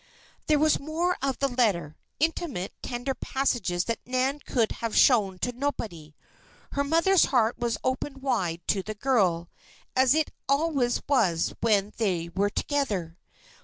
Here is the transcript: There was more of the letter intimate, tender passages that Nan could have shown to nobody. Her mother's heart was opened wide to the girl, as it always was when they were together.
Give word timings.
There 0.47 0.57
was 0.57 0.79
more 0.79 1.15
of 1.21 1.37
the 1.37 1.47
letter 1.47 1.95
intimate, 2.19 2.73
tender 2.81 3.13
passages 3.13 3.85
that 3.85 3.99
Nan 4.03 4.39
could 4.39 4.71
have 4.81 4.97
shown 4.97 5.37
to 5.37 5.51
nobody. 5.51 6.15
Her 6.71 6.83
mother's 6.83 7.25
heart 7.25 7.59
was 7.59 7.77
opened 7.83 8.23
wide 8.23 8.67
to 8.69 8.81
the 8.81 8.95
girl, 8.95 9.47
as 9.95 10.15
it 10.15 10.31
always 10.49 11.03
was 11.07 11.53
when 11.59 11.93
they 11.97 12.29
were 12.29 12.49
together. 12.49 13.19